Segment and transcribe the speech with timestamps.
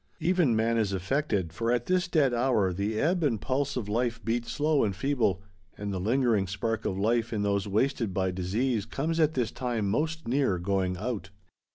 [0.19, 4.19] Even man is affected, for at this dead hour the ebb and pulse of life
[4.25, 5.43] beat slow and feeble,
[5.77, 9.87] and the lingering spark of life in those wasted by disease comes at this time
[9.87, 11.29] most near going out.